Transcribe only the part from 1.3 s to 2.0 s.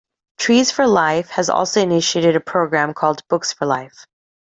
also